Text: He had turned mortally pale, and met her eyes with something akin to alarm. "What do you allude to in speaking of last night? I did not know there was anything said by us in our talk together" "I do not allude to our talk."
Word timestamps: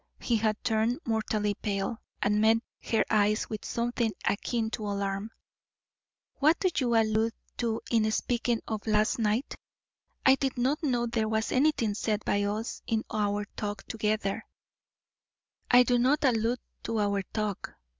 He 0.19 0.37
had 0.37 0.63
turned 0.63 0.97
mortally 1.05 1.53
pale, 1.53 2.01
and 2.23 2.41
met 2.41 2.57
her 2.85 3.05
eyes 3.11 3.47
with 3.51 3.63
something 3.63 4.13
akin 4.25 4.71
to 4.71 4.87
alarm. 4.87 5.29
"What 6.39 6.59
do 6.59 6.69
you 6.75 6.95
allude 6.95 7.33
to 7.57 7.81
in 7.91 8.11
speaking 8.11 8.61
of 8.67 8.87
last 8.87 9.19
night? 9.19 9.53
I 10.25 10.33
did 10.33 10.57
not 10.57 10.81
know 10.81 11.05
there 11.05 11.29
was 11.29 11.51
anything 11.51 11.93
said 11.93 12.25
by 12.25 12.41
us 12.45 12.81
in 12.87 13.03
our 13.13 13.45
talk 13.55 13.83
together" 13.83 14.43
"I 15.69 15.83
do 15.83 15.99
not 15.99 16.23
allude 16.23 16.57
to 16.85 16.99
our 16.99 17.21
talk." 17.21 17.75